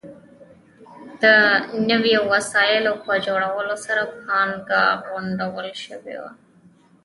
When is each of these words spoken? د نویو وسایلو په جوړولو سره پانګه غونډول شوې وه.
د 1.21 1.23
نویو 1.89 2.21
وسایلو 2.33 2.93
په 3.05 3.13
جوړولو 3.25 3.75
سره 3.85 4.01
پانګه 4.23 4.83
غونډول 5.07 5.67
شوې 5.83 6.15
وه. 6.21 6.31